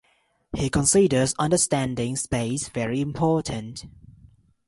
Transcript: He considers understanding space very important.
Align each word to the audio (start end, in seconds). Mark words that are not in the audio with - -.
He 0.57 0.71
considers 0.71 1.35
understanding 1.37 2.15
space 2.15 2.69
very 2.69 3.01
important. 3.01 3.85